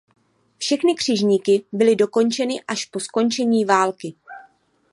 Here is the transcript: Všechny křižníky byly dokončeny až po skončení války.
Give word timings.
Všechny 0.57 0.95
křižníky 0.95 1.65
byly 1.71 1.95
dokončeny 1.95 2.61
až 2.67 2.85
po 2.85 2.99
skončení 2.99 3.65
války. 3.65 4.13